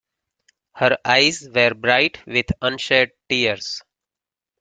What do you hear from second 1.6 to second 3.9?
bright with unshed tears.